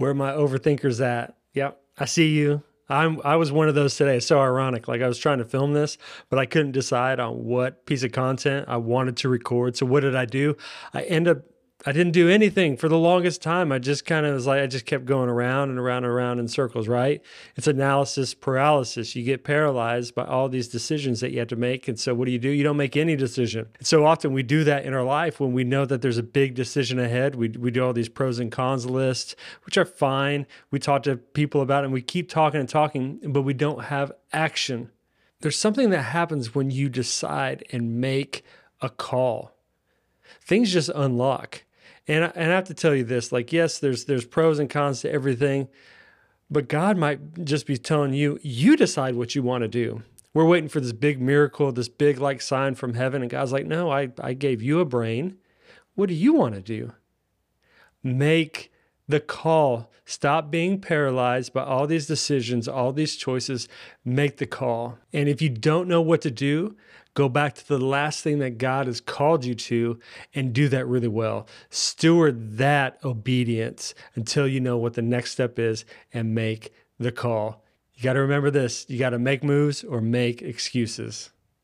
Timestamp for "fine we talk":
29.86-31.04